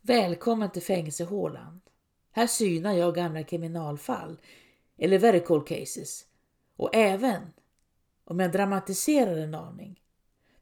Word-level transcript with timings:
Välkommen 0.00 0.70
till 0.70 0.82
fängelsehålan. 0.82 1.80
Här 2.30 2.46
synar 2.46 2.92
jag 2.92 3.14
gamla 3.14 3.42
kriminalfall, 3.42 4.40
eller 4.96 5.18
very 5.18 5.40
cold 5.40 5.66
cases. 5.66 6.26
Och 6.76 6.94
även 6.94 7.52
om 8.24 8.40
jag 8.40 8.52
dramatiserar 8.52 9.36
en 9.36 9.54
aning 9.54 10.02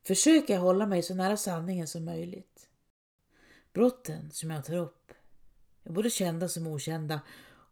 försöker 0.03 0.55
jag 0.55 0.61
hålla 0.61 0.87
mig 0.87 1.03
så 1.03 1.15
nära 1.15 1.37
sanningen 1.37 1.87
som 1.87 2.05
möjligt. 2.05 2.69
Brotten 3.73 4.31
som 4.31 4.51
jag 4.51 4.65
tar 4.65 4.77
upp 4.77 5.13
är 5.85 5.93
både 5.93 6.11
kända 6.11 6.49
som 6.49 6.67
okända 6.67 7.21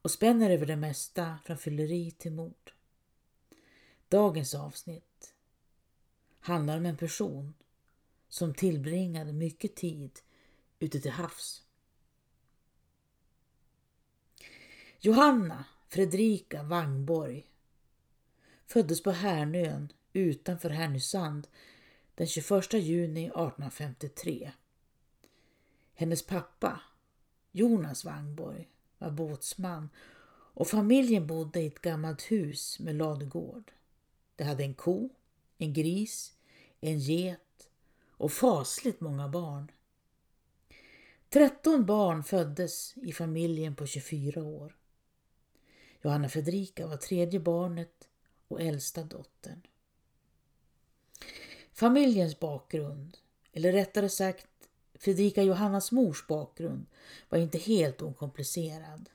och 0.03 0.11
spänner 0.11 0.51
över 0.51 0.67
det 0.67 0.77
mesta 0.77 1.39
från 1.45 1.59
fylleri 1.59 2.11
till 2.11 2.33
mord. 2.33 2.73
Dagens 4.09 4.55
avsnitt 4.55 5.35
handlar 6.41 6.77
om 6.77 6.87
en 6.87 6.97
person 6.97 7.55
som 8.29 8.55
tillbringade 8.55 9.33
mycket 9.33 9.77
tid 9.77 10.21
ute 10.85 11.01
till 11.01 11.11
havs. 11.11 11.63
Johanna 15.01 15.65
Fredrika 15.89 16.63
Wangborg 16.63 17.47
föddes 18.67 19.03
på 19.03 19.11
Härnön 19.11 19.93
utanför 20.13 20.71
Härnösand 20.71 21.49
den 22.15 22.27
21 22.27 22.73
juni 22.73 23.25
1853. 23.25 24.53
Hennes 25.95 26.27
pappa 26.27 26.81
Jonas 27.53 28.05
Wangborg 28.05 28.69
var 28.99 29.11
båtsman 29.11 29.91
och 30.55 30.69
familjen 30.69 31.27
bodde 31.27 31.61
i 31.61 31.67
ett 31.67 31.83
gammalt 31.83 32.23
hus 32.23 32.79
med 32.81 32.95
ladugård. 32.95 33.73
De 34.37 34.45
hade 34.45 34.65
en 34.65 34.75
ko, 34.75 35.11
en 35.59 35.73
gris, 35.73 36.33
en 36.81 36.99
get 36.99 37.69
och 38.11 38.33
fasligt 38.33 39.01
många 39.01 39.29
barn. 39.29 39.71
13 41.35 41.87
barn 41.87 42.25
föddes 42.25 42.95
i 42.97 43.13
familjen 43.13 43.77
på 43.77 43.87
24 43.87 44.43
år. 44.43 44.77
Johanna 46.03 46.29
Fredrika 46.29 46.87
var 46.87 46.97
tredje 46.97 47.41
barnet 47.41 48.09
och 48.49 48.61
äldsta 48.61 49.03
dottern. 49.03 49.61
Familjens 51.73 52.41
bakgrund, 52.41 53.19
eller 53.53 53.73
rättare 53.73 54.09
sagt 54.09 54.47
Fredrika 54.95 55.43
Johannas 55.43 55.93
mors 55.93 56.27
bakgrund, 56.27 56.87
var 57.29 57.39
inte 57.39 57.59
helt 57.59 58.03
okomplicerad. 58.03 59.11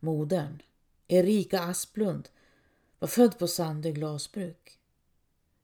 Modern, 0.00 0.62
Erika 1.06 1.60
Asplund, 1.60 2.28
var 2.98 3.08
född 3.08 3.38
på 3.38 3.48
Sandö 3.48 3.90
glasbruk. 3.90 4.78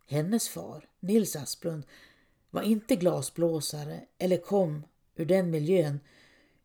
Hennes 0.07 0.49
far, 0.49 0.89
Nils 1.01 1.37
Asplund, 1.37 1.87
var 2.51 2.63
inte 2.63 2.97
glasblåsare 2.97 4.05
eller 4.19 4.37
kom 4.37 4.85
ur 5.17 5.25
den 5.25 5.51
miljön 5.51 6.01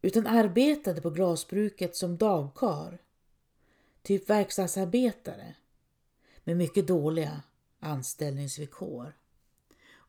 utan 0.01 0.27
arbetade 0.27 1.01
på 1.01 1.09
glasbruket 1.09 1.95
som 1.95 2.17
dagkar, 2.17 3.01
typ 4.01 4.29
verkstadsarbetare 4.29 5.55
med 6.43 6.57
mycket 6.57 6.87
dåliga 6.87 7.41
anställningsvillkor. 7.79 9.13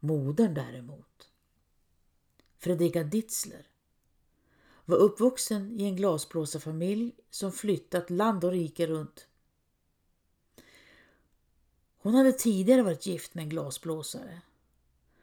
Modern 0.00 0.54
däremot, 0.54 1.30
Fredrika 2.58 3.02
Ditzler, 3.02 3.66
var 4.84 4.96
uppvuxen 4.96 5.80
i 5.80 5.84
en 5.84 5.96
glasblåsarfamilj 5.96 7.12
som 7.30 7.52
flyttat 7.52 8.10
land 8.10 8.44
och 8.44 8.50
rike 8.50 8.86
runt. 8.86 9.26
Hon 12.02 12.14
hade 12.14 12.32
tidigare 12.32 12.82
varit 12.82 13.06
gift 13.06 13.34
med 13.34 13.42
en 13.42 13.48
glasblåsare 13.48 14.40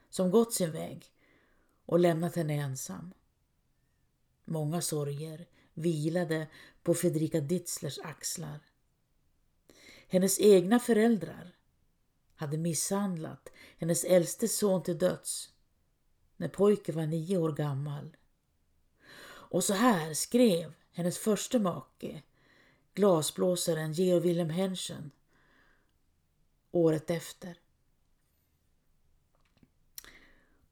som 0.09 0.31
gått 0.31 0.53
sin 0.53 0.71
väg 0.71 1.11
och 1.88 1.99
lämnat 1.99 2.35
henne 2.35 2.53
ensam. 2.53 3.13
Många 4.45 4.81
sorger 4.81 5.47
vilade 5.73 6.47
på 6.83 6.94
Fredrika 6.94 7.41
Ditzlers 7.41 7.99
axlar. 8.03 8.59
Hennes 10.07 10.39
egna 10.39 10.79
föräldrar 10.79 11.56
hade 12.35 12.57
misshandlat 12.57 13.50
hennes 13.78 14.03
äldste 14.03 14.47
son 14.47 14.84
till 14.84 14.97
döds 14.97 15.50
när 16.38 16.47
pojken 16.47 16.95
var 16.95 17.06
nio 17.06 17.38
år 17.38 17.51
gammal. 17.51 18.17
Och 19.29 19.63
så 19.63 19.73
här 19.73 20.13
skrev 20.13 20.73
hennes 20.91 21.17
första 21.17 21.59
make, 21.59 22.22
glasblåsaren 22.94 23.94
Georg 23.94 24.23
Wilhelm 24.23 24.50
Henschen, 24.50 25.12
året 26.72 27.09
efter. 27.09 27.57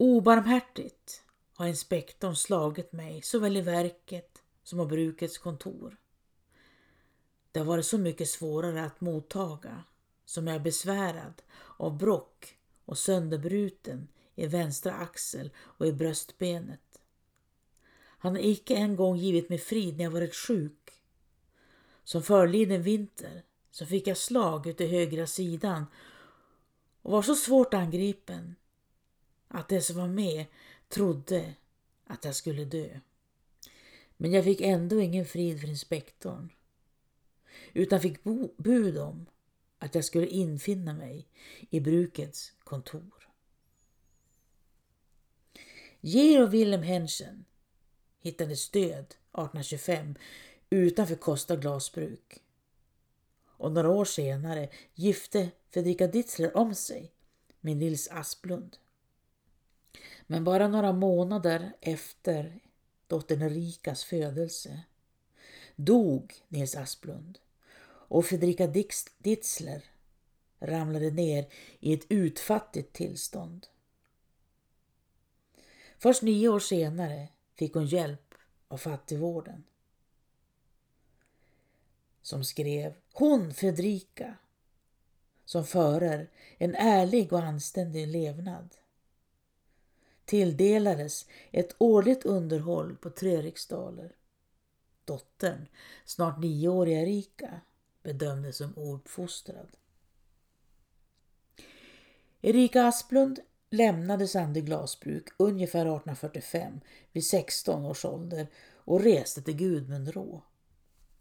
Obarmhärtigt 0.08 1.24
har 1.54 1.68
inspektorn 1.68 2.36
slagit 2.36 2.92
mig 2.92 3.22
såväl 3.22 3.58
i 3.58 3.62
verket 3.62 4.42
som 4.64 4.80
på 4.80 4.86
brukets 4.86 5.38
kontor. 5.38 5.98
Det 7.52 7.60
har 7.60 7.66
varit 7.66 7.86
så 7.86 7.98
mycket 7.98 8.30
svårare 8.30 8.84
att 8.84 9.02
mottaga 9.02 9.84
som 10.26 10.48
jag 10.48 10.56
är 10.56 10.60
besvärad 10.60 11.42
av 11.78 11.98
brock 11.98 12.58
och 12.86 12.98
sönderbruten 12.98 14.08
i 14.36 14.48
vänstra 14.48 14.94
axel 14.94 15.52
och 15.58 15.88
i 15.88 15.94
bröstbenet. 15.94 17.02
Han 17.98 18.36
har 18.36 18.42
icke 18.42 18.76
en 18.76 18.96
gång 18.96 19.18
givit 19.18 19.50
mig 19.50 19.58
frid 19.58 19.98
när 19.98 20.04
jag 20.04 20.12
varit 20.12 20.36
sjuk. 20.36 21.02
Som 22.04 22.24
förliden 22.24 22.84
vinter 22.84 23.44
så 23.72 23.86
fick 23.86 24.08
jag 24.08 24.18
slag 24.18 24.68
ut 24.68 24.82
i 24.82 24.88
högra 24.88 25.28
sidan 25.28 25.86
och 27.02 27.12
var 27.12 27.22
så 27.22 27.36
svårt 27.36 27.74
angripen 27.74 28.56
att 29.56 29.70
de 29.70 29.82
som 29.82 29.96
var 29.96 30.08
med 30.08 30.46
trodde 30.90 31.54
att 32.04 32.26
jag 32.26 32.36
skulle 32.36 32.66
dö. 32.66 33.00
Men 34.18 34.32
jag 34.32 34.44
fick 34.44 34.62
ändå 34.62 35.02
ingen 35.02 35.26
frid 35.26 35.62
för 35.62 35.70
inspektorn 35.70 36.50
utan 37.74 38.02
fick 38.02 38.24
bud 38.58 38.98
om 38.98 39.26
att 39.80 39.96
jag 39.96 40.06
skulle 40.06 40.28
infinna 40.28 40.94
mig 40.94 41.28
i 41.70 41.80
brukets 41.80 42.54
kontor. 42.64 43.30
Georg 46.02 46.50
Wilhelm 46.50 46.84
Henschen 46.84 47.46
hittade 48.20 48.56
stöd 48.56 49.06
1825 49.06 50.16
utanför 50.70 51.16
Kosta 51.16 51.56
glasbruk. 51.56 52.44
Och 53.46 53.72
några 53.72 53.90
år 53.90 54.06
senare 54.06 54.70
gifte 54.94 55.50
Fredrika 55.70 56.08
Ditzler 56.08 56.58
om 56.58 56.76
sig 56.76 57.12
med 57.62 57.78
Nils 57.78 58.08
Asplund. 58.12 58.78
Men 60.28 60.44
bara 60.44 60.68
några 60.68 60.94
månader 60.94 61.74
efter 61.82 62.60
dottern 63.08 63.42
Erikas 63.42 64.04
födelse 64.04 64.80
dog 65.76 66.34
Nils 66.48 66.76
Asplund 66.76 67.40
och 68.08 68.26
Fredrika 68.26 68.68
Ditzler 69.18 69.84
ramlade 70.60 71.12
ner 71.12 71.48
i 71.80 71.94
ett 71.94 72.06
utfattigt 72.10 72.94
tillstånd. 72.94 73.68
Först 75.98 76.22
nio 76.22 76.50
år 76.50 76.60
senare 76.60 77.28
fick 77.56 77.74
hon 77.74 77.86
hjälp 77.86 78.34
av 78.68 78.78
fattigvården. 78.78 79.64
Som 82.22 82.44
skrev 82.44 82.94
Hon 83.14 83.54
Fredrika 83.54 84.38
som 85.46 85.66
förer 85.66 86.30
en 86.58 86.76
ärlig 86.76 87.34
och 87.34 87.44
anständig 87.44 88.08
levnad 88.08 88.70
tilldelades 90.26 91.26
ett 91.52 91.76
årligt 91.78 92.26
underhåll 92.26 92.96
på 92.96 93.10
tre 93.10 93.42
riksdaler. 93.42 94.16
Dottern, 95.06 95.68
snart 96.06 96.40
nioåriga 96.40 97.02
Erika, 97.02 97.62
bedömdes 98.04 98.58
som 98.58 98.78
ouppfostrad. 98.78 99.78
Erika 102.42 102.84
Asplund 102.84 103.40
lämnade 103.70 104.28
Sandö 104.28 104.60
glasbruk 104.60 105.28
ungefär 105.38 105.80
1845 105.80 106.80
vid 107.12 107.26
16 107.26 107.86
års 107.86 108.06
ålder 108.06 108.48
och 108.76 109.02
reste 109.02 109.42
till 109.42 109.56
Gudmundrå. 109.56 110.42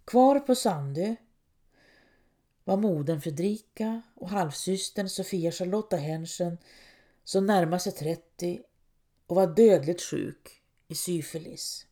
Kvar 0.04 0.40
på 0.40 0.54
Sandö 0.54 1.14
var 2.64 2.76
modern 2.76 3.20
Fredrika 3.20 4.02
och 4.14 4.30
halvsystern 4.30 5.08
Sofia 5.08 5.52
Charlotta 5.52 5.96
Henschen 5.96 6.58
som 7.24 7.46
närmade 7.46 7.80
sig 7.80 7.92
30 7.92 8.62
och 9.26 9.36
var 9.36 9.46
dödligt 9.46 10.02
sjuk 10.02 10.62
i 10.88 10.94
syfilis. 10.94 11.86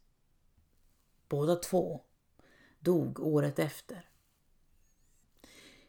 Båda 1.28 1.56
två 1.56 2.00
dog 2.80 3.20
året 3.20 3.58
efter. 3.58 4.08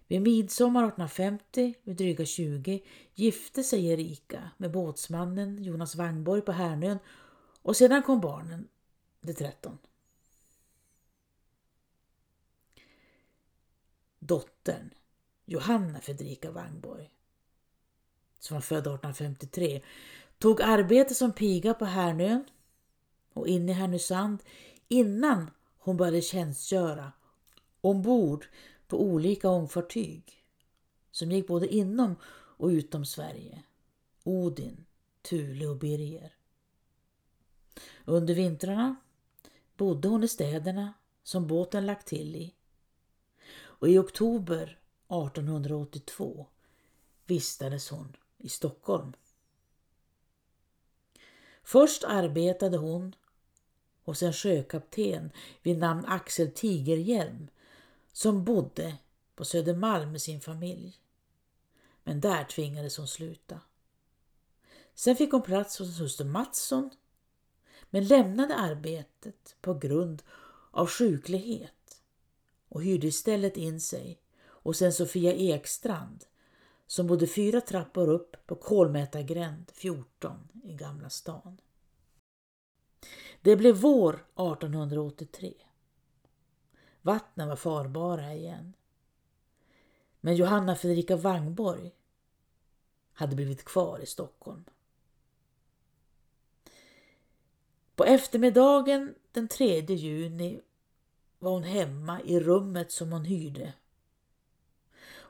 Vid 0.07 0.21
midsommar 0.21 0.83
1850, 0.83 1.75
vid 1.83 1.95
dryga 1.95 2.25
20, 2.25 2.83
gifte 3.13 3.63
sig 3.63 3.87
Erika 3.87 4.51
med 4.57 4.71
båtsmannen 4.71 5.63
Jonas 5.63 5.95
Wangborg 5.95 6.41
på 6.41 6.51
Härnön 6.51 6.99
och 7.61 7.77
sedan 7.77 8.03
kom 8.03 8.21
barnen, 8.21 8.67
de 9.21 9.33
13. 9.33 9.77
Dottern, 14.19 14.93
Johanna 15.45 15.99
Fredrika 15.99 16.51
Wangborg, 16.51 17.13
som 18.39 18.55
var 18.55 18.61
född 18.61 18.79
1853, 18.79 19.83
tog 20.43 20.61
arbete 20.61 21.15
som 21.15 21.31
piga 21.31 21.73
på 21.73 21.85
Härnön 21.85 22.45
och 23.33 23.41
och 23.41 23.47
in 23.47 23.69
i 23.69 23.71
Härnösand 23.71 24.43
innan 24.87 25.51
hon 25.77 25.97
började 25.97 26.21
tjänstgöra 26.21 27.11
ombord 27.81 28.45
på 28.87 29.01
olika 29.01 29.49
ångfartyg 29.49 30.43
som 31.11 31.31
gick 31.31 31.47
både 31.47 31.67
inom 31.67 32.15
och 32.57 32.67
utom 32.67 33.05
Sverige. 33.05 33.63
Odin, 34.23 34.85
Thule 35.21 35.67
och 35.67 35.77
Birger. 35.77 36.33
Under 38.05 38.33
vintrarna 38.33 38.95
bodde 39.77 40.07
hon 40.07 40.23
i 40.23 40.27
städerna 40.27 40.93
som 41.23 41.47
båten 41.47 41.85
lagt 41.85 42.07
till 42.07 42.35
i 42.35 42.53
och 43.55 43.89
i 43.89 43.97
oktober 43.97 44.79
1882 45.07 46.47
vistades 47.25 47.89
hon 47.89 48.17
i 48.37 48.49
Stockholm. 48.49 49.13
Först 51.63 52.03
arbetade 52.03 52.77
hon 52.77 53.15
hos 54.03 54.23
en 54.23 54.33
sjökapten 54.33 55.31
vid 55.61 55.77
namn 55.77 56.05
Axel 56.05 56.51
Tigerhjelm 56.51 57.47
som 58.11 58.43
bodde 58.43 58.97
på 59.35 59.45
Södermalm 59.45 60.11
med 60.11 60.21
sin 60.21 60.41
familj. 60.41 60.99
Men 62.03 62.21
där 62.21 62.43
tvingades 62.43 62.97
hon 62.97 63.07
sluta. 63.07 63.59
Sen 64.95 65.15
fick 65.15 65.31
hon 65.31 65.41
plats 65.41 65.79
hos 65.79 65.97
syster 65.97 66.25
Mattsson 66.25 66.89
men 67.89 68.07
lämnade 68.07 68.55
arbetet 68.55 69.55
på 69.61 69.73
grund 69.73 70.23
av 70.71 70.87
sjuklighet 70.87 72.01
och 72.69 72.83
hyrde 72.83 73.07
istället 73.07 73.57
in 73.57 73.81
sig 73.81 74.19
hos 74.43 74.81
en 74.81 74.93
Sofia 74.93 75.33
Ekstrand 75.33 76.25
som 76.87 77.07
bodde 77.07 77.27
fyra 77.27 77.61
trappor 77.61 78.09
upp 78.09 78.35
på 78.45 78.55
Kolmätargränd 78.55 79.71
14 79.73 80.49
i 80.63 80.73
Gamla 80.73 81.09
stan. 81.09 81.57
Det 83.41 83.55
blev 83.55 83.75
vår 83.75 84.13
1883. 84.13 85.53
Vattnen 87.01 87.47
var 87.47 87.55
farbara 87.55 88.33
igen. 88.33 88.73
Men 90.21 90.35
Johanna 90.35 90.75
Fredrika 90.75 91.15
Wangborg 91.15 91.91
hade 93.13 93.35
blivit 93.35 93.65
kvar 93.65 93.99
i 93.99 94.05
Stockholm. 94.05 94.63
På 97.95 98.05
eftermiddagen 98.05 99.15
den 99.31 99.47
3 99.47 99.79
juni 99.79 100.61
var 101.39 101.51
hon 101.51 101.63
hemma 101.63 102.21
i 102.21 102.39
rummet 102.39 102.91
som 102.91 103.11
hon 103.11 103.25
hyrde. 103.25 103.73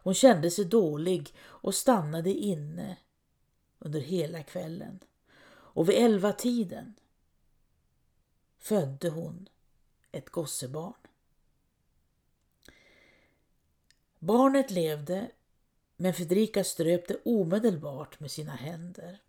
Hon 0.04 0.14
kände 0.14 0.52
sig 0.52 0.66
dålig 0.66 1.34
och 1.42 1.76
stannade 1.76 2.30
inne 2.30 2.98
under 3.80 4.00
hela 4.00 4.44
kvällen. 4.44 5.00
Och 5.50 5.90
vid 5.90 5.96
elva 5.96 6.34
tiden 6.34 6.94
födde 8.58 9.10
hon 9.10 9.50
ett 10.12 10.30
gossebarn. 10.30 10.94
Barnet 14.20 14.72
levde 14.72 15.32
men 15.96 16.14
Fredrika 16.14 16.64
ströp 16.64 17.08
det 17.08 17.22
omedelbart 17.26 18.20
med 18.20 18.32
sina 18.32 18.52
händer. 18.52 19.22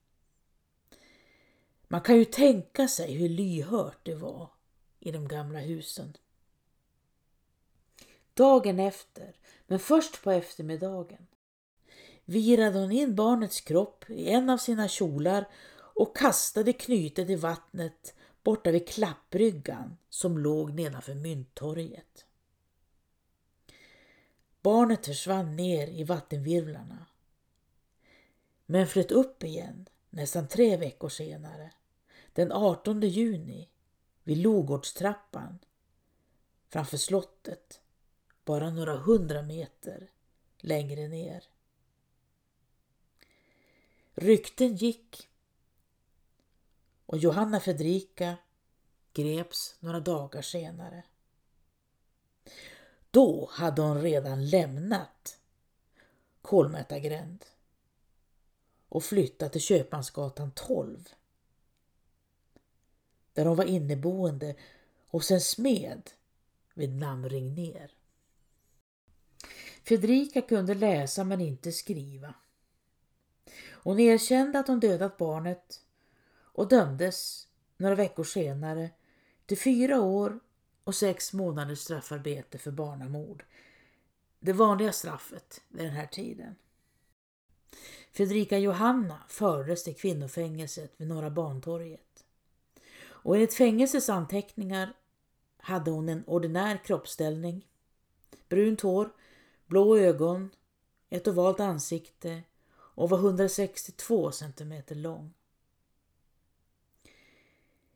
Man 1.88 2.00
kan 2.00 2.17
ju 2.17 2.25
tänka 2.25 2.88
sig 2.88 3.15
hur 3.15 3.29
lyhört 3.29 3.99
det 4.03 4.15
var 4.15 4.50
i 5.00 5.11
de 5.11 5.29
gamla 5.29 5.59
husen. 5.59 6.17
Dagen 8.35 8.81
efter, 8.81 9.37
men 9.67 9.79
först 9.79 10.23
på 10.23 10.31
eftermiddagen, 10.31 11.27
virade 12.25 12.79
hon 12.79 12.93
in 12.93 13.15
barnets 13.15 13.61
kropp 13.61 14.11
i 14.11 14.29
en 14.29 14.51
av 14.51 14.59
sina 14.59 14.89
kjolar 14.89 15.49
och 15.77 16.17
kastade 16.17 16.73
knytet 16.73 17.31
i 17.31 17.37
vattnet 17.37 18.15
borta 18.43 18.71
vid 18.71 18.89
klappbryggan 18.89 19.97
som 20.09 20.39
låg 20.39 20.75
nedanför 20.75 21.15
Mynttorget. 21.15 22.27
Barnet 24.63 25.07
försvann 25.07 25.57
ner 25.57 25.87
i 25.87 26.05
vattenvirvlarna 26.05 27.07
men 28.67 28.87
flöt 28.87 29.13
upp 29.13 29.45
igen 29.45 29.89
nästan 30.11 30.49
tre 30.49 30.77
veckor 30.77 31.09
senare, 31.09 31.71
den 32.33 32.53
18 32.53 33.01
juni, 33.01 33.69
vid 34.25 34.39
Logårdstrappan 34.39 35.59
framför 36.69 36.97
slottet, 36.97 37.81
bara 38.44 38.70
några 38.70 38.96
hundra 38.96 39.43
meter 39.43 40.11
längre 40.58 41.08
ner. 41.08 41.44
Rykten 44.14 44.76
gick 44.76 45.29
och 47.06 47.19
Johanna 47.19 47.61
Fredrika 47.61 48.37
greps 49.12 49.76
några 49.81 50.00
dagar 50.00 50.43
senare. 50.43 51.05
Då 53.11 53.49
hade 53.52 53.82
hon 53.82 54.02
redan 54.02 54.49
lämnat 54.49 55.40
Kolmätargränd 56.43 57.44
och 58.88 59.05
flyttat 59.05 59.52
till 59.52 59.61
Köpmansgatan 59.61 60.50
12 60.50 61.08
där 63.32 63.44
hon 63.44 63.56
var 63.56 63.64
inneboende 63.64 64.55
hos 65.06 65.31
en 65.31 65.40
smed 65.40 66.11
vid 66.75 66.97
namn 66.97 67.55
ner. 67.55 67.94
Fredrika 69.85 70.43
kunde 70.43 70.75
läsa 70.75 71.25
men 71.25 71.41
inte 71.41 71.73
skriva. 71.73 72.35
Hon 73.73 74.01
erkände 74.01 74.59
att 74.59 74.69
hon 74.69 74.81
dödat 74.81 75.17
barnet 75.17 75.81
och 76.43 76.69
dömdes 76.69 77.49
några 77.77 77.95
veckor 77.95 78.25
senare 78.25 78.91
till 79.47 79.59
fyra 79.59 80.01
år 80.01 80.41
och 80.85 80.95
sex 80.95 81.33
månaders 81.33 81.79
straffarbete 81.79 82.59
för 82.59 82.71
barnamord. 82.71 83.45
Det 84.41 84.53
vanliga 84.53 84.93
straffet 84.93 85.61
vid 85.69 85.85
den 85.85 85.95
här 85.95 86.07
tiden. 86.07 86.55
Fredrika 88.13 88.59
Johanna 88.59 89.23
fördes 89.29 89.85
till 89.85 89.97
kvinnofängelset 89.97 90.95
vid 90.97 91.09
Norra 91.09 91.31
Bantorget. 91.31 92.25
Och 93.05 93.35
enligt 93.35 93.55
fängelsets 93.55 94.09
anteckningar 94.09 94.93
hade 95.59 95.91
hon 95.91 96.09
en 96.09 96.25
ordinär 96.25 96.85
kroppsställning, 96.85 97.67
brunt 98.49 98.81
hår, 98.81 99.11
blå 99.66 99.99
ögon, 99.99 100.50
ett 101.11 101.28
ovalt 101.28 101.61
ansikte 101.61 102.43
och 102.70 103.11
var 103.11 103.19
162 103.19 104.32
centimeter 104.32 104.94
lång. 104.94 105.34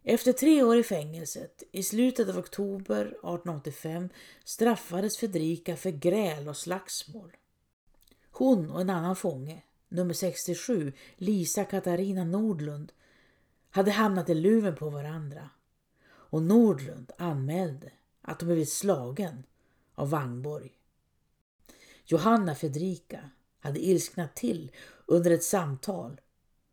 Efter 0.02 0.32
tre 0.32 0.62
år 0.62 0.76
i 0.76 0.82
fängelset, 0.82 1.62
i 1.72 1.82
slutet 1.82 2.28
av 2.28 2.38
oktober 2.38 3.06
1885, 3.06 4.08
straffades 4.44 5.16
Fredrika 5.16 5.76
för 5.76 5.90
gräl 5.90 6.48
och 6.48 6.56
slagsmål. 6.56 7.36
Hon 8.30 8.70
och 8.70 8.80
en 8.80 8.90
annan 8.90 9.16
fånge, 9.16 9.62
nummer 9.88 10.14
67, 10.14 10.92
Lisa 11.16 11.64
Katarina 11.64 12.24
Nordlund, 12.24 12.92
hade 13.70 13.90
hamnat 13.90 14.28
i 14.28 14.34
luven 14.34 14.76
på 14.76 14.90
varandra 14.90 15.50
och 16.30 16.42
Nordlund 16.42 17.12
anmälde 17.18 17.92
att 18.22 18.40
hon 18.40 18.48
blivit 18.48 18.72
slagen 18.72 19.46
av 19.94 20.10
Wangborg. 20.10 20.77
Johanna 22.10 22.54
Fredrika 22.54 23.30
hade 23.60 23.80
ilsknat 23.80 24.36
till 24.36 24.72
under 25.06 25.30
ett 25.30 25.44
samtal 25.44 26.20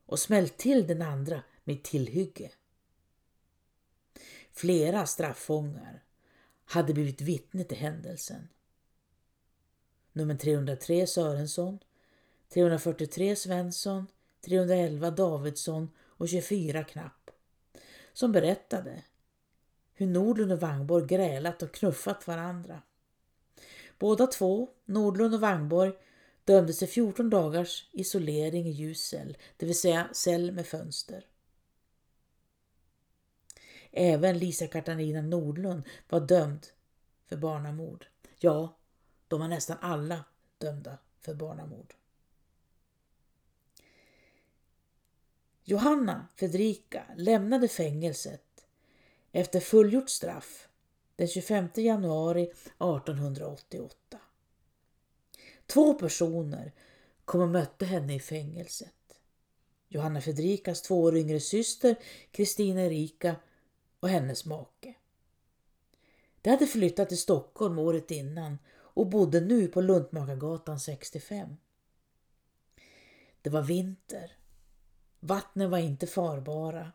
och 0.06 0.20
smält 0.20 0.58
till 0.58 0.88
den 0.88 1.02
andra 1.02 1.44
med 1.64 1.84
tillhygge. 1.84 2.52
Flera 4.52 5.06
straffångar 5.06 6.04
hade 6.66 6.94
blivit 6.94 7.22
vittne 7.22 7.64
till 7.64 7.78
händelsen. 7.78 8.48
Nummer 10.14 10.36
303 10.36 11.08
Sörensson, 11.08 11.80
343 12.54 13.36
Svensson, 13.36 14.08
311 14.42 15.12
Davidsson 15.12 15.90
och 16.00 16.30
24 16.30 16.84
Knapp 16.84 17.26
som 18.16 18.32
berättade 18.32 19.04
hur 19.94 20.08
Nordlund 20.08 20.52
och 20.52 20.60
Wangborg 20.60 21.08
grälat 21.08 21.64
och 21.64 21.74
knuffat 21.74 22.28
varandra. 22.28 22.82
Båda 24.00 24.28
två, 24.28 24.70
Nordlund 24.86 25.34
och 25.34 25.40
Wangborg, 25.40 25.94
dömdes 26.44 26.80
till 26.80 26.88
14 26.88 27.30
dagars 27.30 27.90
isolering 27.92 28.68
i 28.68 28.72
ljuscell, 28.72 29.38
det 29.58 29.66
vill 29.66 29.80
säga 29.80 30.10
cell 30.12 30.52
med 30.52 30.68
fönster. 30.68 31.26
Även 33.92 34.38
Lisa 34.38 34.68
Katarina 34.68 35.22
Nordlund 35.22 35.84
var 36.10 36.20
dömd 36.20 36.68
för 37.26 37.38
barnamord. 37.38 38.06
Ja, 38.40 38.78
de 39.28 39.40
var 39.40 39.48
nästan 39.48 39.78
alla 39.82 40.24
dömda 40.58 40.98
för 41.22 41.34
barnamord. 41.34 41.94
Johanna 45.64 46.28
Fredrika 46.36 47.04
lämnade 47.16 47.68
fängelset 47.68 48.68
efter 49.32 49.60
fullgjort 49.60 50.10
straff 50.10 50.68
den 51.16 51.28
25 51.28 51.70
januari 51.76 52.44
1888. 52.44 54.20
Två 55.66 55.94
personer 55.94 56.74
kom 57.26 57.42
och 57.42 57.50
mötte 57.50 57.86
henne 57.86 58.16
i 58.16 58.20
fängelset. 58.20 58.92
Johanna 59.88 60.22
Fredrikas 60.22 60.82
två 60.82 61.02
år 61.02 61.18
yngre 61.18 61.40
syster 61.40 61.96
Kristina 62.32 62.82
Erika 62.82 63.36
och 64.00 64.10
hennes 64.10 64.46
make. 64.46 64.94
De 66.42 66.50
hade 66.50 66.68
flyttat 66.68 67.10
till 67.10 67.18
Stockholm 67.18 67.80
året 67.80 68.12
innan 68.12 68.58
och 68.72 69.08
bodde 69.08 69.42
nu 69.42 69.68
på 69.68 69.82
Luntmakargatan 69.82 70.80
65. 70.80 71.58
Det 73.42 73.50
var 73.50 73.62
vinter. 73.62 74.38
Vattnen 75.20 75.70
var 75.70 75.78
inte 75.78 76.08
farbara. 76.08 76.92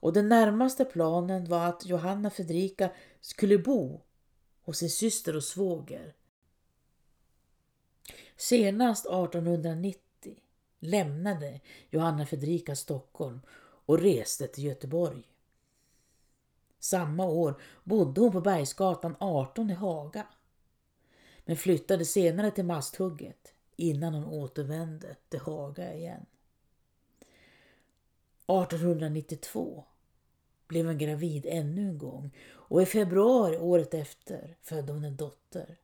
Och 0.00 0.12
den 0.12 0.28
närmaste 0.28 0.84
planen 0.84 1.44
var 1.44 1.66
att 1.66 1.86
Johanna 1.86 2.30
Fredrika 2.30 2.90
skulle 3.20 3.58
bo 3.58 4.00
hos 4.62 4.78
sin 4.78 4.90
syster 4.90 5.36
och 5.36 5.44
svåger. 5.44 6.14
Senast 8.36 9.06
1890 9.06 10.02
lämnade 10.78 11.60
Johanna 11.90 12.26
Fredrika 12.26 12.76
Stockholm 12.76 13.40
och 13.86 13.98
reste 13.98 14.46
till 14.46 14.64
Göteborg. 14.64 15.22
Samma 16.78 17.26
år 17.26 17.62
bodde 17.84 18.20
hon 18.20 18.32
på 18.32 18.40
Bergsgatan 18.40 19.16
18 19.20 19.70
i 19.70 19.74
Haga 19.74 20.26
men 21.44 21.56
flyttade 21.56 22.04
senare 22.04 22.50
till 22.50 22.64
Masthugget 22.64 23.54
innan 23.76 24.14
hon 24.14 24.24
återvände 24.24 25.16
till 25.28 25.40
Haga 25.40 25.94
igen. 25.94 26.26
1892 28.48 29.84
blev 30.66 30.86
hon 30.86 30.98
gravid 30.98 31.46
ännu 31.48 31.88
en 31.88 31.98
gång 31.98 32.30
och 32.50 32.82
i 32.82 32.86
februari 32.86 33.56
året 33.56 33.94
efter 33.94 34.56
födde 34.62 34.92
hon 34.92 35.04
en 35.04 35.16
dotter. 35.16 35.76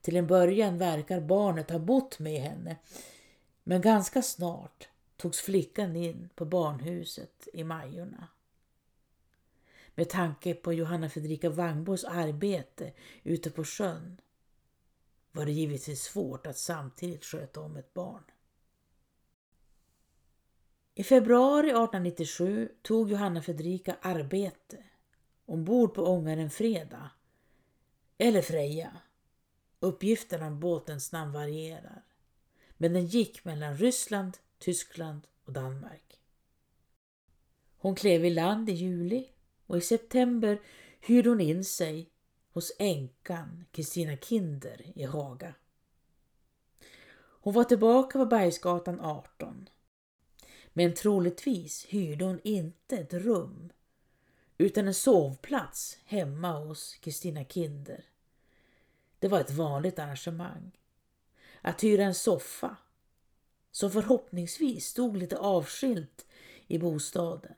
Till 0.00 0.16
en 0.16 0.26
början 0.26 0.78
verkar 0.78 1.20
barnet 1.20 1.70
ha 1.70 1.78
bott 1.78 2.18
med 2.18 2.40
henne 2.40 2.76
men 3.64 3.80
ganska 3.80 4.22
snart 4.22 4.88
togs 5.16 5.40
flickan 5.40 5.96
in 5.96 6.28
på 6.34 6.44
barnhuset 6.44 7.48
i 7.52 7.64
Majorna. 7.64 8.28
Med 9.94 10.08
tanke 10.08 10.54
på 10.54 10.72
Johanna 10.72 11.08
Fredrika 11.08 11.50
Wangborgs 11.50 12.04
arbete 12.04 12.92
ute 13.22 13.50
på 13.50 13.64
sjön 13.64 14.20
var 15.32 15.46
det 15.46 15.52
givetvis 15.52 16.02
svårt 16.02 16.46
att 16.46 16.58
samtidigt 16.58 17.24
sköta 17.24 17.60
om 17.60 17.76
ett 17.76 17.94
barn. 17.94 18.22
I 21.00 21.02
februari 21.02 21.70
1897 21.70 22.68
tog 22.82 23.10
Johanna 23.10 23.42
Fredrika 23.42 23.96
arbete 24.02 24.78
ombord 25.46 25.94
på 25.94 26.02
ångaren 26.02 26.50
Freda 26.50 27.10
eller 28.18 28.42
Freja. 28.42 28.90
Uppgifterna 29.78 30.46
om 30.46 30.60
båtens 30.60 31.12
namn 31.12 31.32
varierar. 31.32 32.04
Men 32.76 32.92
den 32.92 33.06
gick 33.06 33.44
mellan 33.44 33.76
Ryssland, 33.76 34.36
Tyskland 34.58 35.26
och 35.44 35.52
Danmark. 35.52 36.20
Hon 37.76 37.94
klev 37.94 38.24
i 38.24 38.30
land 38.30 38.68
i 38.68 38.72
juli 38.72 39.28
och 39.66 39.78
i 39.78 39.80
september 39.80 40.60
hyrde 41.00 41.28
hon 41.28 41.40
in 41.40 41.64
sig 41.64 42.10
hos 42.52 42.72
änkan 42.78 43.64
Kristina 43.72 44.16
Kinder 44.16 44.92
i 44.94 45.04
Haga. 45.04 45.54
Hon 47.20 47.54
var 47.54 47.64
tillbaka 47.64 48.18
på 48.18 48.26
Bergsgatan 48.26 49.00
18. 49.00 49.68
Men 50.72 50.94
troligtvis 50.94 51.86
hyrde 51.88 52.24
hon 52.24 52.40
inte 52.44 52.96
ett 52.96 53.14
rum 53.14 53.72
utan 54.58 54.86
en 54.86 54.94
sovplats 54.94 55.98
hemma 56.04 56.58
hos 56.58 56.94
Kristina 56.94 57.44
Kinder. 57.44 58.04
Det 59.18 59.28
var 59.28 59.40
ett 59.40 59.50
vanligt 59.50 59.98
arrangemang. 59.98 60.70
Att 61.60 61.84
hyra 61.84 62.04
en 62.04 62.14
soffa 62.14 62.76
som 63.70 63.90
förhoppningsvis 63.90 64.86
stod 64.86 65.16
lite 65.16 65.38
avskilt 65.38 66.26
i 66.66 66.78
bostaden. 66.78 67.54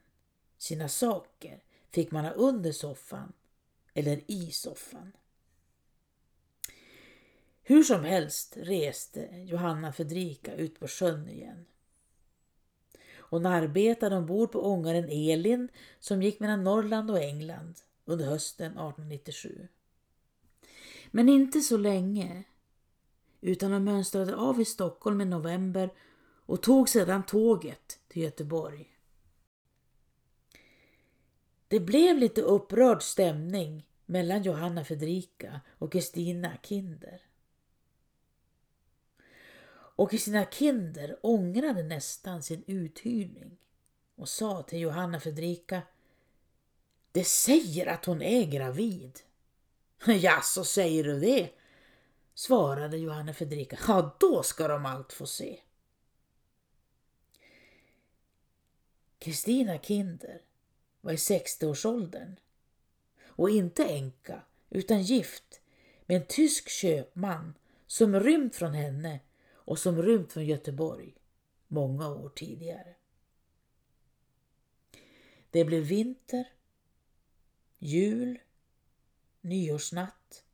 Sina 0.58 0.88
saker 0.88 1.62
fick 1.90 2.10
man 2.10 2.24
ha 2.24 2.32
under 2.32 2.72
soffan 2.72 3.32
eller 3.94 4.20
i 4.26 4.50
soffan. 4.50 5.12
Hur 7.62 7.82
som 7.82 8.04
helst 8.04 8.56
reste 8.56 9.44
Johanna 9.46 9.92
Fredrika 9.92 10.54
ut 10.54 10.80
på 10.80 10.88
sjön 10.88 11.28
igen. 11.28 11.66
Hon 13.32 13.46
arbetade 13.46 14.16
ombord 14.16 14.52
på 14.52 14.66
ångaren 14.66 15.08
Elin 15.08 15.68
som 16.00 16.22
gick 16.22 16.40
mellan 16.40 16.64
Norrland 16.64 17.10
och 17.10 17.18
England 17.18 17.74
under 18.04 18.24
hösten 18.26 18.66
1897. 18.66 19.68
Men 21.10 21.28
inte 21.28 21.60
så 21.60 21.76
länge, 21.76 22.44
utan 23.40 23.72
hon 23.72 23.84
mönstrade 23.84 24.36
av 24.36 24.60
i 24.60 24.64
Stockholm 24.64 25.20
i 25.20 25.24
november 25.24 25.90
och 26.46 26.62
tog 26.62 26.88
sedan 26.88 27.22
tåget 27.22 27.98
till 28.08 28.22
Göteborg. 28.22 28.96
Det 31.68 31.80
blev 31.80 32.18
lite 32.18 32.42
upprörd 32.42 33.02
stämning 33.02 33.86
mellan 34.06 34.42
Johanna 34.42 34.84
Fredrika 34.84 35.60
och 35.78 35.92
Kristina 35.92 36.52
Kinder. 36.62 37.20
Och 39.96 40.10
Kristina 40.10 40.44
Kinder 40.44 41.18
ångrade 41.22 41.82
nästan 41.82 42.42
sin 42.42 42.64
uthyrning 42.66 43.58
och 44.14 44.28
sa 44.28 44.62
till 44.62 44.80
Johanna 44.80 45.20
Fredrika 45.20 45.82
Det 47.12 47.24
säger 47.24 47.86
att 47.86 48.04
hon 48.04 48.22
är 48.22 48.44
gravid. 48.46 49.20
Ja, 50.06 50.40
så 50.42 50.64
säger 50.64 51.04
du 51.04 51.20
det? 51.20 51.50
svarade 52.34 52.98
Johanna 52.98 53.34
Fredrika. 53.34 53.78
Ja, 53.88 54.16
då 54.20 54.42
ska 54.42 54.68
de 54.68 54.86
allt 54.86 55.12
få 55.12 55.26
se. 55.26 55.60
Kristina 59.18 59.78
Kinder 59.78 60.40
var 61.00 61.12
i 61.12 61.16
60-årsåldern 61.16 62.36
och 63.24 63.50
inte 63.50 63.84
änka 63.84 64.42
utan 64.70 65.02
gift 65.02 65.60
med 66.06 66.16
en 66.16 66.26
tysk 66.26 66.68
köpman 66.68 67.54
som 67.86 68.20
rymt 68.20 68.56
från 68.56 68.74
henne 68.74 69.20
och 69.64 69.78
som 69.78 70.02
rymt 70.02 70.32
från 70.32 70.46
Göteborg 70.46 71.14
många 71.68 72.08
år 72.08 72.28
tidigare. 72.28 72.94
Det 75.50 75.64
blev 75.64 75.82
vinter, 75.82 76.52
jul, 77.78 78.38
nyårsnatt 79.40 80.44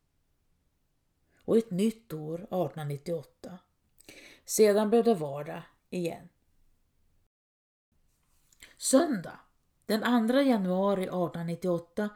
och 1.44 1.56
ett 1.56 1.70
nytt 1.70 2.12
år 2.12 2.34
1898. 2.34 3.58
Sedan 4.44 4.90
blev 4.90 5.04
det 5.04 5.14
vardag 5.14 5.62
igen. 5.90 6.28
Söndag 8.76 9.40
den 9.86 10.28
2 10.28 10.40
januari 10.40 11.02
1898 11.02 12.08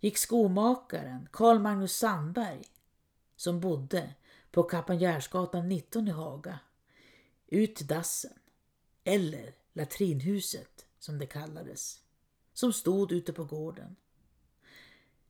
gick 0.00 0.18
skomakaren 0.18 1.28
Carl 1.32 1.58
Magnus 1.58 1.96
Sandberg, 1.96 2.64
som 3.36 3.60
bodde 3.60 4.14
på 4.50 4.62
Kappanjärsgatan 4.62 5.68
19 5.68 6.08
i 6.08 6.10
Haga, 6.10 6.58
ut 7.46 7.76
till 7.76 7.86
dassen, 7.86 8.38
eller 9.04 9.54
latrinhuset 9.72 10.86
som 10.98 11.18
det 11.18 11.26
kallades, 11.26 12.00
som 12.52 12.72
stod 12.72 13.12
ute 13.12 13.32
på 13.32 13.44
gården. 13.44 13.96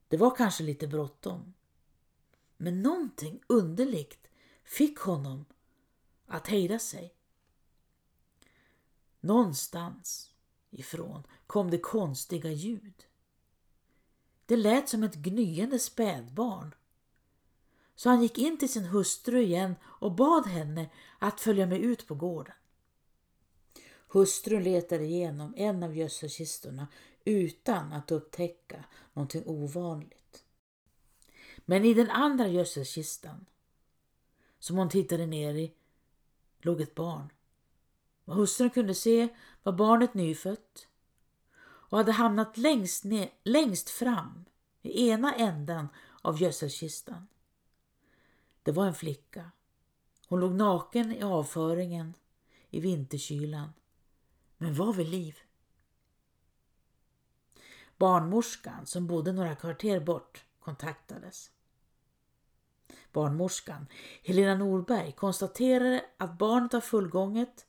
Det 0.09 0.17
var 0.17 0.37
kanske 0.37 0.65
lite 0.65 0.87
bråttom, 0.87 1.55
men 2.57 2.83
någonting 2.83 3.43
underligt 3.47 4.29
fick 4.65 4.99
honom 4.99 5.45
att 6.27 6.47
hejda 6.47 6.79
sig. 6.79 7.15
Någonstans 9.21 10.35
ifrån 10.71 11.27
kom 11.47 11.71
det 11.71 11.79
konstiga 11.79 12.51
ljud. 12.51 13.05
Det 14.47 14.57
lät 14.57 14.89
som 14.89 15.03
ett 15.03 15.15
gnyende 15.15 15.79
spädbarn. 15.79 16.75
Så 18.01 18.09
han 18.09 18.23
gick 18.23 18.39
in 18.39 18.59
till 18.59 18.73
sin 18.73 18.85
hustru 18.85 19.43
igen 19.43 19.75
och 19.85 20.13
bad 20.13 20.47
henne 20.47 20.91
att 21.19 21.41
följa 21.41 21.67
med 21.67 21.81
ut 21.81 22.07
på 22.07 22.15
gården. 22.15 22.55
Hustrun 24.09 24.63
letade 24.63 25.05
igenom 25.05 25.55
en 25.57 25.83
av 25.83 25.97
gödselkistorna 25.97 26.87
utan 27.25 27.93
att 27.93 28.11
upptäcka 28.11 28.85
någonting 29.13 29.43
ovanligt. 29.47 30.45
Men 31.57 31.85
i 31.85 31.95
den 31.95 32.11
andra 32.11 32.49
gödselkistan, 32.49 33.47
som 34.59 34.77
hon 34.77 34.89
tittade 34.89 35.27
ner 35.27 35.55
i, 35.55 35.73
låg 36.59 36.81
ett 36.81 36.95
barn. 36.95 37.33
Vad 38.25 38.37
hustrun 38.37 38.71
kunde 38.71 38.95
se 38.95 39.29
var 39.63 39.73
barnet 39.73 40.15
nyfött 40.15 40.89
och 41.61 41.99
hade 41.99 42.13
hamnat 42.13 42.57
längst, 42.57 43.05
ner, 43.05 43.31
längst 43.45 43.91
fram 43.91 44.45
i 44.83 45.09
ena 45.09 45.35
änden 45.35 45.89
av 46.23 46.43
gödselkistan. 46.43 47.27
Det 48.71 48.75
var 48.75 48.87
en 48.87 48.95
flicka. 48.95 49.51
Hon 50.29 50.41
låg 50.41 50.55
naken 50.55 51.13
i 51.13 51.23
avföringen 51.23 52.15
i 52.71 52.81
vinterkylan, 52.81 53.73
men 54.57 54.75
var 54.75 54.93
vid 54.93 55.09
liv. 55.09 55.39
Barnmorskan 57.97 58.87
som 58.87 59.07
bodde 59.07 59.33
några 59.33 59.55
kvarter 59.55 60.01
bort 60.01 60.45
kontaktades. 60.61 61.51
Barnmorskan 63.13 63.87
Helena 64.23 64.55
Norberg 64.55 65.13
konstaterade 65.13 66.05
att 66.19 66.39
barnet 66.39 66.73
var 66.73 66.81
fullgånget 66.81 67.67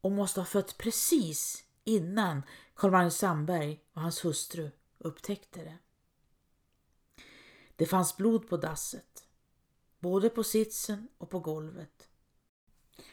och 0.00 0.12
måste 0.12 0.40
ha 0.40 0.44
fött 0.44 0.78
precis 0.78 1.64
innan 1.84 2.42
Carl-Magnus 2.74 3.16
Sandberg 3.16 3.80
och 3.92 4.02
hans 4.02 4.24
hustru 4.24 4.70
upptäckte 4.98 5.60
det. 5.60 5.78
Det 7.76 7.86
fanns 7.86 8.16
blod 8.16 8.48
på 8.48 8.56
dasset, 8.56 9.26
både 10.02 10.30
på 10.30 10.44
sitsen 10.44 11.08
och 11.18 11.30
på 11.30 11.40
golvet. 11.40 12.08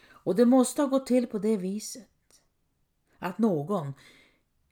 Och 0.07 0.35
det 0.35 0.45
måste 0.45 0.81
ha 0.81 0.89
gått 0.89 1.07
till 1.07 1.27
på 1.27 1.39
det 1.39 1.57
viset 1.57 2.41
att 3.19 3.37
någon, 3.37 3.93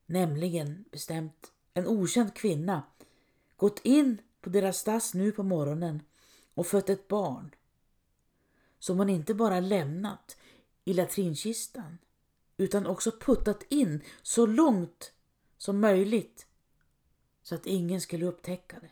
nämligen 0.06 0.86
bestämt 0.92 1.52
en 1.74 1.88
okänd 1.88 2.36
kvinna, 2.36 2.84
gått 3.56 3.80
in 3.84 4.22
på 4.42 4.50
deras 4.50 4.84
dass 4.84 5.14
nu 5.14 5.32
på 5.32 5.44
morgonen 5.44 6.02
och 6.54 6.68
fött 6.68 6.90
ett 6.90 7.08
barn 7.08 7.56
som 8.80 8.98
hon 8.98 9.10
inte 9.10 9.34
bara 9.34 9.60
lämnat 9.60 10.38
i 10.84 10.94
latrinkistan 10.94 11.98
utan 12.58 12.88
också 12.88 13.12
puttat 13.12 13.64
in 13.70 14.04
så 14.22 14.46
långt 14.46 15.12
som 15.58 15.80
möjligt 15.80 16.48
så 17.42 17.56
att 17.56 17.66
ingen 17.66 18.02
skulle 18.02 18.26
upptäcka 18.26 18.80
det. 18.80 18.92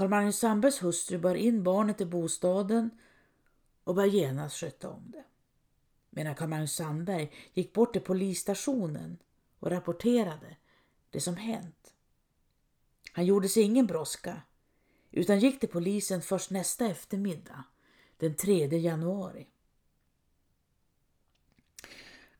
Carl-Magnus 0.00 0.38
Sandbergs 0.38 0.82
hustru 0.82 1.18
bar 1.18 1.34
in 1.34 1.62
barnet 1.62 2.00
i 2.00 2.04
bostaden 2.04 2.90
och 3.84 3.94
började 3.94 4.16
genast 4.16 4.56
sköta 4.56 4.90
om 4.90 5.10
det. 5.10 5.24
Medan 6.10 6.34
Carl-Magnus 6.34 6.72
Sandberg 6.72 7.32
gick 7.52 7.72
bort 7.72 7.92
till 7.92 8.02
polisstationen 8.02 9.18
och 9.58 9.70
rapporterade 9.70 10.56
det 11.10 11.20
som 11.20 11.36
hänt. 11.36 11.94
Han 13.12 13.26
gjorde 13.26 13.48
sig 13.48 13.62
ingen 13.62 13.86
brådska 13.86 14.42
utan 15.10 15.38
gick 15.38 15.60
till 15.60 15.68
polisen 15.68 16.22
först 16.22 16.50
nästa 16.50 16.86
eftermiddag, 16.86 17.64
den 18.16 18.34
3 18.34 18.66
januari. 18.66 19.46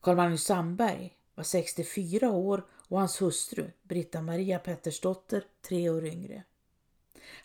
Carl-Magnus 0.00 0.44
Sandberg 0.44 1.18
var 1.34 1.44
64 1.44 2.30
år 2.30 2.66
och 2.70 2.98
hans 2.98 3.22
hustru 3.22 3.70
Britta-Maria 3.82 4.58
Pettersdotter 4.58 5.44
tre 5.62 5.90
år 5.90 6.06
yngre. 6.06 6.44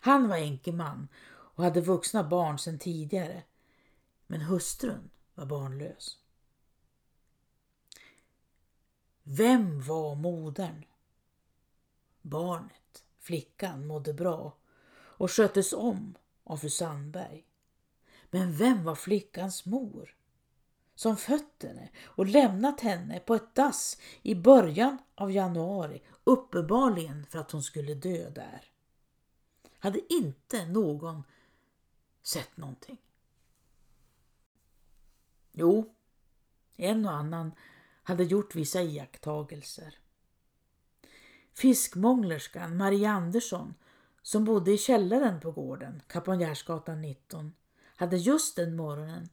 Han 0.00 0.28
var 0.28 0.36
enkeman 0.36 1.08
och 1.28 1.64
hade 1.64 1.80
vuxna 1.80 2.24
barn 2.24 2.58
sedan 2.58 2.78
tidigare 2.78 3.42
men 4.26 4.40
hustrun 4.40 5.10
var 5.34 5.46
barnlös. 5.46 6.18
Vem 9.22 9.82
var 9.82 10.14
modern? 10.14 10.84
Barnet, 12.22 13.04
flickan, 13.18 13.86
mådde 13.86 14.14
bra 14.14 14.56
och 14.92 15.30
sköttes 15.30 15.72
om 15.72 16.14
av 16.44 16.56
fru 16.56 16.70
Sandberg. 16.70 17.44
Men 18.30 18.56
vem 18.56 18.84
var 18.84 18.94
flickans 18.94 19.66
mor? 19.66 20.16
Som 20.94 21.16
fött 21.16 21.62
henne 21.62 21.88
och 22.04 22.26
lämnat 22.26 22.80
henne 22.80 23.20
på 23.20 23.34
ett 23.34 23.54
dass 23.54 24.00
i 24.22 24.34
början 24.34 24.98
av 25.14 25.32
januari, 25.32 26.02
uppenbarligen 26.24 27.26
för 27.26 27.38
att 27.38 27.50
hon 27.50 27.62
skulle 27.62 27.94
dö 27.94 28.30
där. 28.30 28.75
Hade 29.86 30.12
inte 30.14 30.66
någon 30.66 31.22
sett 32.22 32.56
någonting. 32.56 32.98
Jo, 35.52 35.94
en 36.76 37.06
och 37.06 37.12
annan 37.12 37.52
hade 38.02 38.24
gjort 38.24 38.54
vissa 38.54 38.82
iakttagelser. 38.82 39.98
Fiskmånglerskan 41.52 42.76
Marie 42.76 43.10
Andersson 43.10 43.74
som 44.22 44.44
bodde 44.44 44.72
i 44.72 44.78
källaren 44.78 45.40
på 45.40 45.52
gården, 45.52 46.02
Kaponjärsgatan 46.06 47.00
19, 47.02 47.52
hade 47.96 48.16
just 48.16 48.56
den 48.56 48.76
morgonen 48.76 49.28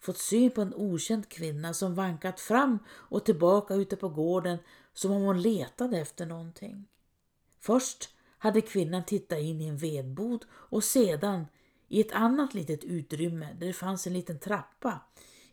fått 0.00 0.18
syn 0.18 0.50
på 0.50 0.62
en 0.62 0.74
okänd 0.74 1.28
kvinna 1.28 1.74
som 1.74 1.94
vankat 1.94 2.40
fram 2.40 2.78
och 2.88 3.24
tillbaka 3.24 3.74
ute 3.74 3.96
på 3.96 4.08
gården 4.08 4.58
som 4.92 5.12
om 5.12 5.22
hon 5.22 5.42
letade 5.42 5.98
efter 5.98 6.26
någonting. 6.26 6.88
Först 7.60 8.15
hade 8.38 8.60
kvinnan 8.60 9.04
tittat 9.04 9.38
in 9.38 9.60
i 9.60 9.66
en 9.66 9.76
vedbod 9.76 10.44
och 10.52 10.84
sedan 10.84 11.46
i 11.88 12.00
ett 12.00 12.12
annat 12.12 12.54
litet 12.54 12.84
utrymme 12.84 13.56
där 13.58 13.66
det 13.66 13.72
fanns 13.72 14.06
en 14.06 14.12
liten 14.12 14.38
trappa 14.38 15.00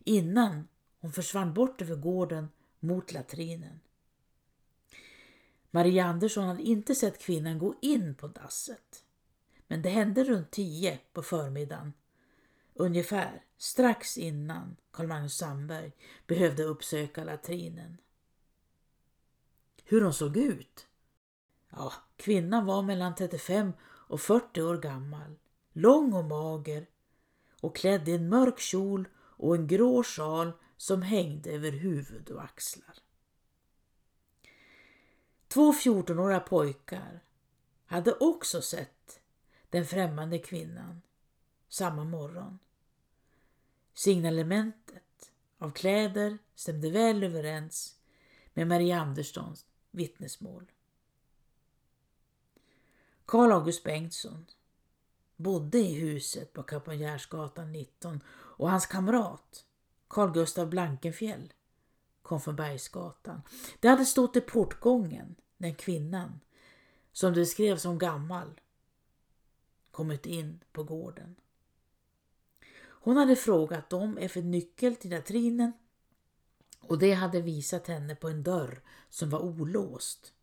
innan 0.03 0.67
hon 0.99 1.11
försvann 1.11 1.53
bort 1.53 1.81
över 1.81 1.95
gården 1.95 2.49
mot 2.79 3.11
latrinen. 3.11 3.79
Maria 5.71 6.05
Andersson 6.05 6.43
hade 6.43 6.63
inte 6.63 6.95
sett 6.95 7.19
kvinnan 7.19 7.59
gå 7.59 7.75
in 7.81 8.15
på 8.15 8.27
dasset. 8.27 9.03
Men 9.67 9.81
det 9.81 9.89
hände 9.89 10.23
runt 10.23 10.51
tio 10.51 10.99
på 11.13 11.23
förmiddagen. 11.23 11.93
Ungefär 12.73 13.43
strax 13.57 14.17
innan 14.17 14.75
Carl-Magnus 14.91 15.37
Sandberg 15.37 15.91
behövde 16.27 16.63
uppsöka 16.63 17.23
latrinen. 17.23 17.97
Hur 19.83 20.01
hon 20.01 20.13
såg 20.13 20.37
ut? 20.37 20.87
Ja, 21.75 21.93
kvinnan 22.15 22.65
var 22.65 22.81
mellan 22.81 23.15
35 23.15 23.73
och 23.83 24.21
40 24.21 24.61
år 24.61 24.77
gammal. 24.77 25.35
Lång 25.73 26.13
och 26.13 26.25
mager 26.25 26.87
och 27.61 27.75
klädd 27.75 28.09
i 28.09 28.15
en 28.15 28.29
mörk 28.29 28.59
kjol 28.59 29.07
och 29.15 29.55
en 29.55 29.67
grå 29.67 30.03
sjal 30.03 30.51
som 30.77 31.01
hängde 31.01 31.51
över 31.51 31.71
huvud 31.71 32.29
och 32.29 32.43
axlar. 32.43 32.95
Två 35.47 35.71
14-åriga 35.71 36.39
pojkar 36.39 37.23
hade 37.85 38.13
också 38.13 38.61
sett 38.61 39.19
den 39.69 39.85
främmande 39.85 40.39
kvinnan 40.39 41.01
samma 41.69 42.03
morgon. 42.03 42.59
Signalementet 43.93 45.31
av 45.57 45.71
kläder 45.71 46.37
stämde 46.55 46.89
väl 46.89 47.23
överens 47.23 47.95
med 48.53 48.67
Marie 48.67 48.97
Anderssons 48.97 49.65
vittnesmål. 49.91 50.71
Karl 53.25 53.51
August 53.51 53.83
Bengtsson 53.83 54.45
bodde 55.35 55.79
i 55.79 55.93
huset 55.93 56.53
på 56.53 56.63
Kaponjärsgatan 56.63 57.71
19 57.71 58.19
och 58.29 58.69
hans 58.69 58.85
kamrat 58.85 59.65
Carl 60.07 60.31
Gustav 60.31 60.69
Blankenfjell, 60.69 61.53
kom 62.21 62.41
från 62.41 62.55
Bergsgatan. 62.55 63.41
Det 63.79 63.87
hade 63.87 64.05
stått 64.05 64.35
i 64.35 64.41
portgången 64.41 65.35
när 65.57 65.73
kvinnan, 65.73 66.39
som 67.11 67.33
det 67.33 67.45
skrevs 67.45 67.81
som 67.81 67.97
gammal, 67.97 68.61
kommit 69.91 70.25
in 70.25 70.63
på 70.71 70.83
gården. 70.83 71.35
Hon 72.81 73.17
hade 73.17 73.35
frågat 73.35 73.89
dem 73.89 74.17
efter 74.17 74.41
nyckel 74.41 74.95
till 74.95 75.11
latrinen 75.11 75.71
och 76.79 76.99
det 76.99 77.13
hade 77.13 77.41
visat 77.41 77.87
henne 77.87 78.15
på 78.15 78.29
en 78.29 78.43
dörr 78.43 78.81
som 79.09 79.29
var 79.29 79.39
olåst. 79.39 80.33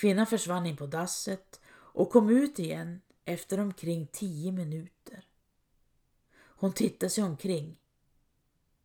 Kvinnan 0.00 0.26
försvann 0.26 0.66
in 0.66 0.76
på 0.76 0.86
dasset 0.86 1.60
och 1.68 2.10
kom 2.10 2.30
ut 2.30 2.58
igen 2.58 3.00
efter 3.24 3.60
omkring 3.60 4.06
tio 4.06 4.52
minuter. 4.52 5.24
Hon 6.36 6.72
tittade 6.72 7.10
sig 7.10 7.24
omkring 7.24 7.78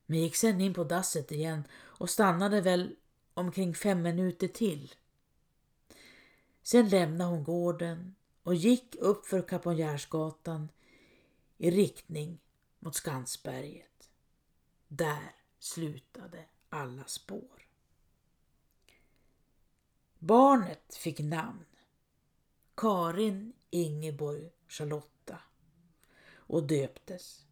men 0.05 0.19
gick 0.19 0.35
sen 0.35 0.61
in 0.61 0.73
på 0.73 0.83
dasset 0.83 1.31
igen 1.31 1.63
och 1.73 2.09
stannade 2.09 2.61
väl 2.61 2.95
omkring 3.33 3.75
fem 3.75 4.01
minuter 4.01 4.47
till. 4.47 4.95
Sen 6.63 6.89
lämnade 6.89 7.29
hon 7.29 7.43
gården 7.43 8.15
och 8.43 8.55
gick 8.55 8.95
upp 8.95 9.25
för 9.25 9.41
Kaponjärsgatan 9.41 10.69
i 11.57 11.71
riktning 11.71 12.39
mot 12.79 12.95
Skansberget. 12.95 14.09
Där 14.87 15.35
slutade 15.59 16.45
alla 16.69 17.03
spår. 17.03 17.64
Barnet 20.19 20.95
fick 20.95 21.19
namn. 21.19 21.65
Karin 22.75 23.53
Ingeborg 23.69 24.51
Charlotta. 24.67 25.39
Och 26.35 26.67
döptes. 26.67 27.45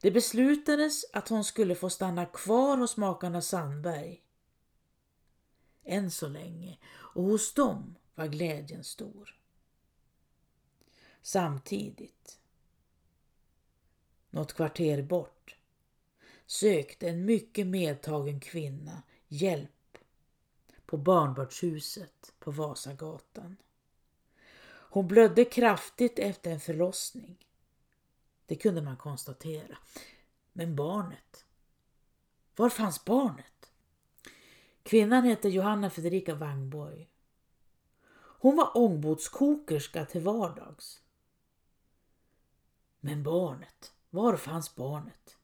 Det 0.00 0.10
beslutades 0.10 1.04
att 1.12 1.28
hon 1.28 1.44
skulle 1.44 1.74
få 1.74 1.90
stanna 1.90 2.26
kvar 2.26 2.76
hos 2.76 2.96
makarna 2.96 3.42
Sandberg. 3.42 4.22
Än 5.84 6.10
så 6.10 6.28
länge. 6.28 6.78
Och 6.84 7.22
hos 7.22 7.54
dem 7.54 7.96
var 8.14 8.26
glädjen 8.26 8.84
stor. 8.84 9.40
Samtidigt, 11.22 12.40
något 14.30 14.52
kvarter 14.52 15.02
bort, 15.02 15.56
sökte 16.46 17.08
en 17.08 17.24
mycket 17.24 17.66
medtagen 17.66 18.40
kvinna 18.40 19.02
hjälp 19.28 19.79
på 20.90 20.96
barnbördshuset 20.96 22.32
på 22.38 22.50
Vasagatan. 22.50 23.56
Hon 24.90 25.08
blödde 25.08 25.44
kraftigt 25.44 26.18
efter 26.18 26.50
en 26.50 26.60
förlossning. 26.60 27.46
Det 28.46 28.56
kunde 28.56 28.82
man 28.82 28.96
konstatera. 28.96 29.78
Men 30.52 30.76
barnet? 30.76 31.44
Var 32.56 32.68
fanns 32.68 33.04
barnet? 33.04 33.72
Kvinnan 34.82 35.24
hette 35.24 35.48
Johanna 35.48 35.90
Fredrika 35.90 36.34
Wangborg. 36.34 37.10
Hon 38.14 38.56
var 38.56 38.76
ångbåtskokerska 38.76 40.04
till 40.04 40.20
vardags. 40.20 41.02
Men 43.00 43.22
barnet, 43.22 43.92
var 44.10 44.36
fanns 44.36 44.74
barnet? 44.74 45.36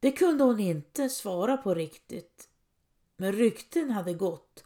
Det 0.00 0.12
kunde 0.12 0.44
hon 0.44 0.60
inte 0.60 1.08
svara 1.08 1.56
på 1.56 1.74
riktigt. 1.74 2.48
Men 3.16 3.32
rykten 3.32 3.90
hade 3.90 4.14
gått 4.14 4.64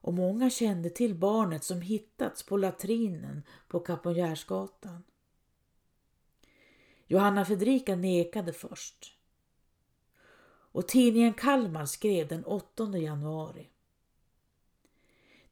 och 0.00 0.14
många 0.14 0.50
kände 0.50 0.90
till 0.90 1.14
barnet 1.14 1.64
som 1.64 1.80
hittats 1.80 2.42
på 2.42 2.56
latrinen 2.56 3.42
på 3.68 3.80
Kaponjärsgatan. 3.80 5.02
Johanna 7.06 7.44
Fredrika 7.44 7.96
nekade 7.96 8.52
först. 8.52 9.18
Och 10.72 10.88
tidningen 10.88 11.34
Kalmar 11.34 11.86
skrev 11.86 12.28
den 12.28 12.44
8 12.44 12.98
januari. 12.98 13.70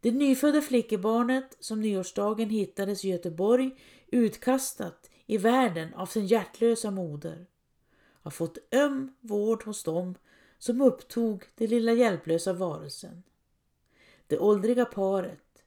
Det 0.01 0.11
nyfödda 0.11 0.63
flickebarnet 0.63 1.57
som 1.61 1.81
nyårsdagen 1.81 2.51
hittades 2.51 3.05
i 3.05 3.09
Göteborg 3.09 3.77
utkastat 4.07 5.11
i 5.27 5.39
världen 5.39 5.95
av 5.95 6.07
sin 6.07 6.27
hjärtlösa 6.27 6.91
moder 6.91 7.47
har 8.23 8.31
fått 8.31 8.59
öm 8.71 9.15
vård 9.21 9.63
hos 9.63 9.83
dem 9.83 10.15
som 10.63 10.81
upptog 10.81 11.45
den 11.55 11.69
lilla 11.69 11.93
hjälplösa 11.93 12.53
varelsen. 12.53 13.23
Det 14.27 14.39
åldriga 14.39 14.85
paret, 14.85 15.65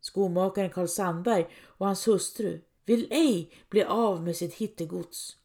skomakaren 0.00 0.70
Karl 0.70 0.86
Sandberg 0.86 1.46
och 1.64 1.86
hans 1.86 2.08
hustru, 2.08 2.60
vill 2.84 3.12
ej 3.12 3.50
bli 3.68 3.82
av 3.82 4.22
med 4.22 4.36
sitt 4.36 4.54
hittegods. 4.54 5.36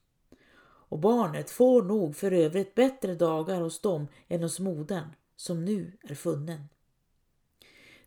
Och 0.64 1.00
barnet 1.00 1.50
får 1.50 1.84
nog 1.84 2.16
för 2.16 2.32
övrigt 2.32 2.76
bättre 2.76 3.16
dagar 3.16 3.62
hos 3.62 3.82
dem 3.82 4.08
än 4.28 4.44
hos 4.44 4.60
modern, 4.60 5.10
som 5.36 5.66
nu 5.66 5.98
är 6.02 6.16
funnen. 6.16 6.70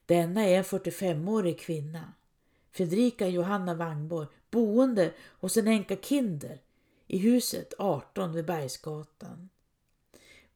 Denna 0.07 0.45
är 0.45 0.59
en 0.59 0.65
45-årig 0.65 1.59
kvinna, 1.59 2.13
Fredrika 2.71 3.29
Johanna 3.29 3.75
Wangborg, 3.75 4.29
boende 4.51 5.13
hos 5.41 5.57
en 5.57 5.69
änka 5.69 5.97
Kinder 5.97 6.61
i 7.07 7.19
huset 7.19 7.75
18 7.79 8.33
vid 8.33 8.47
Bergsgatan. 8.47 9.49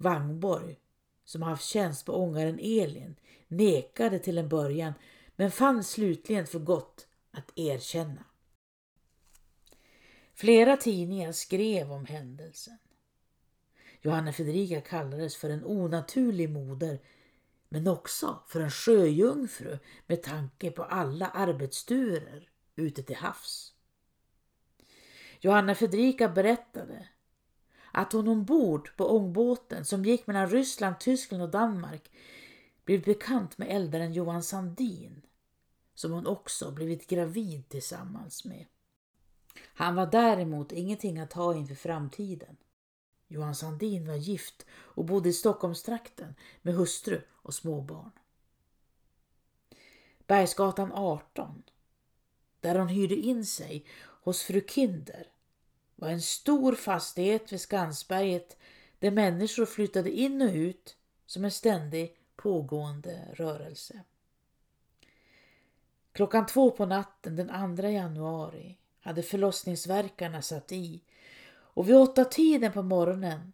Wangborg, 0.01 0.77
som 1.25 1.43
haft 1.43 1.65
tjänst 1.65 2.07
på 2.07 2.13
ångaren 2.13 2.59
Elin, 2.59 3.17
nekade 3.49 4.19
till 4.19 4.39
en 4.39 4.49
början 4.49 4.93
men 5.37 5.51
fann 5.51 5.85
slutligen 5.85 6.47
för 6.47 6.59
gott 6.59 7.07
att 7.31 7.53
erkänna. 7.59 8.25
Flera 10.35 10.77
tidningar 10.77 11.33
skrev 11.33 11.93
om 11.93 12.07
händelsen. 12.07 12.79
Johanna 14.03 14.33
Fredrika 14.33 14.81
kallades 14.81 15.37
för 15.37 15.51
en 15.51 15.65
onaturlig 15.65 16.51
moder 16.51 16.99
men 17.69 17.89
också 17.89 18.43
för 18.49 18.61
en 18.61 18.71
sjöjungfru 18.71 19.79
med 20.07 20.23
tanke 20.23 20.71
på 20.71 20.85
alla 20.85 21.27
arbetsturer 21.27 22.49
ute 22.77 23.03
till 23.03 23.17
havs. 23.17 23.75
Johanna 25.41 25.75
Fredrika 25.75 26.29
berättade 26.29 27.09
att 27.93 28.13
hon 28.13 28.29
ombord 28.29 28.97
på 28.97 29.17
ångbåten 29.17 29.85
som 29.85 30.05
gick 30.05 30.27
mellan 30.27 30.51
Ryssland, 30.51 31.01
Tyskland 31.01 31.43
och 31.43 31.51
Danmark 31.51 32.11
blivit 32.85 33.05
bekant 33.05 33.59
med 33.59 33.69
eldaren 33.71 34.13
Johan 34.13 34.43
Sandin 34.43 35.23
som 35.95 36.13
hon 36.13 36.27
också 36.27 36.71
blivit 36.71 37.07
gravid 37.07 37.69
tillsammans 37.69 38.45
med. 38.45 38.67
Han 39.75 39.95
var 39.95 40.07
däremot 40.07 40.73
ingenting 40.73 41.19
att 41.19 41.33
ha 41.33 41.55
inför 41.55 41.75
framtiden. 41.75 42.57
Johan 43.29 43.55
Sandin 43.55 44.07
var 44.07 44.15
gift 44.15 44.67
och 44.71 45.05
bodde 45.05 45.29
i 45.29 45.33
Stockholmstrakten 45.33 46.35
med 46.63 46.75
hustru 46.75 47.21
och 47.31 47.55
småbarn. 47.55 48.11
Bergsgatan 50.27 50.93
18, 50.93 51.63
där 52.61 52.79
hon 52.79 52.89
hyrde 52.89 53.15
in 53.15 53.47
sig 53.47 53.85
hos 53.99 54.43
fru 54.43 54.61
Kinder, 54.69 55.27
var 56.01 56.09
en 56.09 56.23
stor 56.23 56.75
fastighet 56.75 57.53
vid 57.53 57.61
Skansberget 57.61 58.57
där 58.99 59.11
människor 59.11 59.67
flyttade 59.67 60.11
in 60.11 60.43
och 60.43 60.55
ut 60.55 60.97
som 61.27 61.45
en 61.45 61.51
ständig 61.51 62.17
pågående 62.37 63.29
rörelse. 63.35 64.05
Klockan 66.13 66.47
två 66.47 66.71
på 66.71 66.87
natten 66.87 67.37
den 67.37 67.77
2 67.77 67.83
januari 67.89 68.79
hade 69.01 69.23
förlossningsverkarna 69.23 70.43
satt 70.43 70.73
i 70.73 71.03
och 71.53 71.89
vid 71.89 71.97
åtta 71.97 72.25
tiden 72.25 72.73
på 72.73 72.83
morgonen 72.83 73.53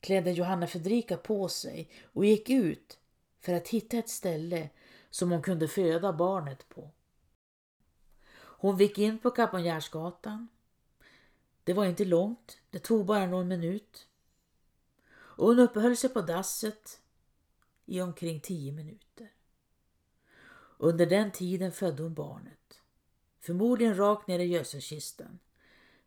klädde 0.00 0.30
Johanna 0.30 0.66
Fredrika 0.66 1.16
på 1.16 1.48
sig 1.48 1.90
och 2.04 2.24
gick 2.24 2.50
ut 2.50 2.98
för 3.40 3.52
att 3.52 3.68
hitta 3.68 3.96
ett 3.96 4.08
ställe 4.08 4.70
som 5.10 5.30
hon 5.30 5.42
kunde 5.42 5.68
föda 5.68 6.12
barnet 6.12 6.68
på. 6.68 6.90
Hon 8.36 8.78
gick 8.78 8.98
in 8.98 9.18
på 9.18 9.30
Kaponjärsgatan. 9.30 10.48
Det 11.64 11.72
var 11.72 11.84
inte 11.84 12.04
långt, 12.04 12.58
det 12.70 12.78
tog 12.78 13.06
bara 13.06 13.26
någon 13.26 13.48
minut. 13.48 14.08
Och 15.10 15.46
hon 15.46 15.58
uppehöll 15.58 15.96
sig 15.96 16.10
på 16.10 16.20
dasset 16.20 17.00
i 17.86 18.00
omkring 18.00 18.40
tio 18.40 18.72
minuter. 18.72 19.32
Under 20.78 21.06
den 21.06 21.30
tiden 21.30 21.72
födde 21.72 22.02
hon 22.02 22.14
barnet. 22.14 22.80
Förmodligen 23.40 23.96
rakt 23.96 24.28
ner 24.28 24.38
i 24.38 24.44
gödselkistan. 24.44 25.38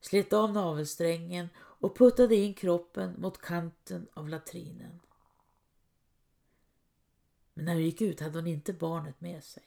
Slet 0.02 0.34
av 0.34 0.54
navelsträngen 0.54 1.50
och 1.58 1.98
puttade 1.98 2.36
in 2.36 2.54
kroppen 2.54 3.16
mot 3.18 3.42
kanten 3.42 4.08
av 4.14 4.30
latrinen. 4.30 5.00
Men 7.54 7.66
när 7.66 7.74
hon 7.74 7.84
gick 7.84 8.02
ut 8.02 8.20
hade 8.20 8.38
hon 8.38 8.48
inte 8.48 8.74
barnet 8.74 9.22
med 9.22 9.44
sig. 9.44 9.64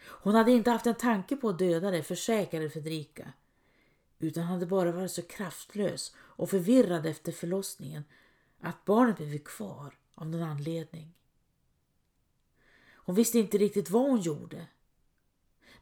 Hon 0.00 0.34
hade 0.34 0.52
inte 0.52 0.70
haft 0.70 0.86
en 0.86 0.94
tanke 0.94 1.36
på 1.36 1.48
att 1.48 1.58
döda 1.58 1.90
det, 1.90 2.02
försäkrade 2.02 2.70
Fredrika, 2.70 3.32
utan 4.20 4.44
hade 4.44 4.66
bara 4.66 4.92
varit 4.92 5.12
så 5.12 5.22
kraftlös 5.22 6.14
och 6.16 6.50
förvirrad 6.50 7.06
efter 7.06 7.32
förlossningen 7.32 8.04
att 8.60 8.84
barnet 8.84 9.16
blivit 9.16 9.44
kvar 9.44 9.98
av 10.14 10.26
någon 10.26 10.42
anledning. 10.42 11.14
Hon 13.10 13.14
visste 13.14 13.38
inte 13.38 13.58
riktigt 13.58 13.90
vad 13.90 14.10
hon 14.10 14.20
gjorde. 14.20 14.66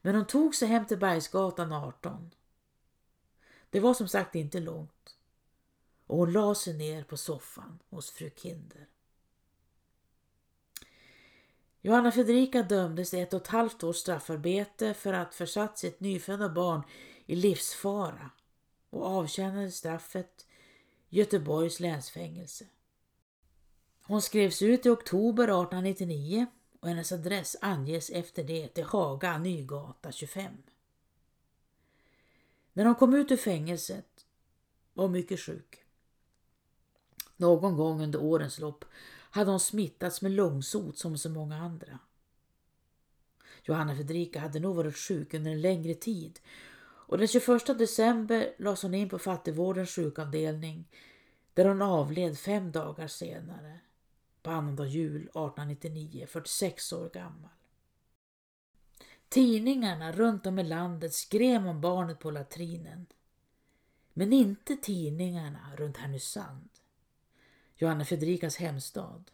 Men 0.02 0.14
hon 0.14 0.26
tog 0.26 0.54
sig 0.54 0.68
hem 0.68 0.86
till 0.86 0.98
Bergsgatan 0.98 1.72
18. 1.72 2.30
Det 3.70 3.80
var 3.80 3.94
som 3.94 4.08
sagt 4.08 4.34
inte 4.34 4.60
långt. 4.60 5.16
Och 6.06 6.16
hon 6.16 6.32
la 6.32 6.54
sig 6.54 6.74
ner 6.74 7.04
på 7.04 7.16
soffan 7.16 7.78
hos 7.88 8.10
fru 8.10 8.30
Kinder. 8.36 8.88
Johanna 11.80 12.12
Fredrika 12.12 12.62
dömdes 12.62 13.10
till 13.10 13.18
ett 13.18 13.34
och 13.34 13.42
ett 13.42 13.48
halvt 13.48 13.84
års 13.84 13.96
straffarbete 13.96 14.94
för 14.94 15.12
att 15.12 15.34
försatt 15.34 15.78
sitt 15.78 16.00
nyfödda 16.00 16.48
barn 16.48 16.82
i 17.28 17.36
livsfara 17.36 18.30
och 18.90 19.06
avtjänade 19.06 19.70
straffet 19.70 20.46
i 21.08 21.18
Göteborgs 21.18 21.80
länsfängelse. 21.80 22.66
Hon 24.02 24.22
skrevs 24.22 24.62
ut 24.62 24.86
i 24.86 24.88
oktober 24.88 25.44
1899 25.44 26.46
och 26.80 26.88
hennes 26.88 27.12
adress 27.12 27.56
anges 27.60 28.10
efter 28.10 28.44
det 28.44 28.68
till 28.68 28.84
Haga 28.84 29.38
Nygata 29.38 30.12
25. 30.12 30.52
När 32.72 32.84
hon 32.84 32.94
kom 32.94 33.14
ut 33.14 33.30
ur 33.30 33.36
fängelset 33.36 34.26
var 34.92 35.04
hon 35.04 35.12
mycket 35.12 35.40
sjuk. 35.40 35.84
Någon 37.36 37.76
gång 37.76 38.02
under 38.02 38.22
årens 38.22 38.58
lopp 38.58 38.84
hade 39.30 39.50
hon 39.50 39.60
smittats 39.60 40.22
med 40.22 40.32
lungsot 40.32 40.98
som 40.98 41.18
så 41.18 41.30
många 41.30 41.56
andra. 41.56 41.98
Johanna 43.62 43.94
Fredrika 43.94 44.40
hade 44.40 44.60
nog 44.60 44.76
varit 44.76 44.96
sjuk 44.96 45.34
under 45.34 45.50
en 45.50 45.60
längre 45.60 45.94
tid 45.94 46.40
och 47.08 47.18
den 47.18 47.28
21 47.28 47.78
december 47.78 48.54
lades 48.58 48.82
hon 48.82 48.94
in 48.94 49.08
på 49.08 49.18
fattigvårdens 49.18 49.90
sjukavdelning 49.90 50.88
där 51.54 51.64
hon 51.64 51.82
avled 51.82 52.38
fem 52.38 52.72
dagar 52.72 53.06
senare 53.06 53.80
på 54.42 54.50
annandag 54.50 54.86
jul 54.86 55.22
1899, 55.22 56.26
46 56.30 56.92
år 56.92 57.10
gammal. 57.10 57.50
Tidningarna 59.28 60.12
runt 60.12 60.46
om 60.46 60.58
i 60.58 60.64
landet 60.64 61.14
skrev 61.14 61.66
om 61.66 61.80
barnet 61.80 62.18
på 62.18 62.30
latrinen. 62.30 63.06
Men 64.12 64.32
inte 64.32 64.76
tidningarna 64.76 65.76
runt 65.76 65.96
Härnösand, 65.96 66.70
Johanna 67.76 68.04
Fredrikas 68.04 68.56
hemstad. 68.56 69.30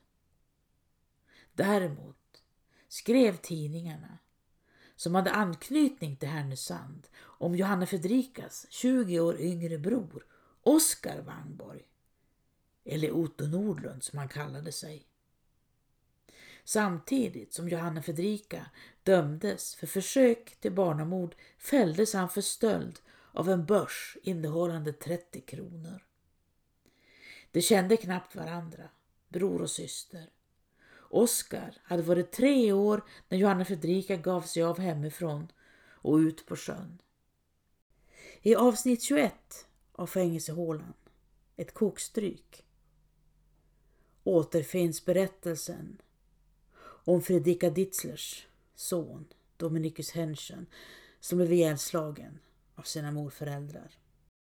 Däremot 1.52 2.42
skrev 2.88 3.36
tidningarna 3.36 4.18
som 5.04 5.14
hade 5.14 5.32
anknytning 5.32 6.16
till 6.16 6.28
Härnösand 6.28 7.08
om 7.22 7.54
Johanna 7.54 7.86
Fredrikas 7.86 8.66
20 8.70 9.20
år 9.20 9.40
yngre 9.40 9.78
bror 9.78 10.26
Oskar 10.62 11.22
Wangborg 11.22 11.82
eller 12.84 13.10
Otto 13.10 13.46
Nordlund 13.46 14.02
som 14.02 14.18
han 14.18 14.28
kallade 14.28 14.72
sig. 14.72 15.06
Samtidigt 16.64 17.54
som 17.54 17.68
Johanna 17.68 18.02
Fredrika 18.02 18.66
dömdes 19.02 19.74
för 19.74 19.86
försök 19.86 20.56
till 20.60 20.72
barnamord 20.72 21.34
fälldes 21.58 22.14
han 22.14 22.28
för 22.28 22.40
stöld 22.40 23.00
av 23.32 23.48
en 23.48 23.66
börs 23.66 24.16
innehållande 24.22 24.92
30 24.92 25.40
kronor. 25.40 26.04
De 27.50 27.62
kände 27.62 27.96
knappt 27.96 28.36
varandra, 28.36 28.88
bror 29.28 29.62
och 29.62 29.70
syster. 29.70 30.30
Oskar 31.14 31.76
hade 31.82 32.02
varit 32.02 32.32
tre 32.32 32.72
år 32.72 33.04
när 33.28 33.38
Johanna 33.38 33.64
Fredrika 33.64 34.16
gav 34.16 34.42
sig 34.42 34.62
av 34.62 34.78
hemifrån 34.78 35.52
och 35.92 36.16
ut 36.16 36.46
på 36.46 36.56
sjön. 36.56 36.98
I 38.42 38.54
avsnitt 38.54 39.02
21 39.02 39.34
av 39.92 40.06
Fängelsehålan, 40.06 40.92
ett 41.56 41.74
kokstryk, 41.74 42.64
återfinns 44.24 45.04
berättelsen 45.04 46.02
om 46.82 47.22
Fredrika 47.22 47.70
Ditzlers 47.70 48.46
son 48.74 49.26
Dominicus 49.56 50.10
Henschen 50.10 50.66
som 51.20 51.38
blev 51.38 51.52
ihjälslagen 51.52 52.38
av 52.74 52.82
sina 52.82 53.10
morföräldrar. 53.10 53.90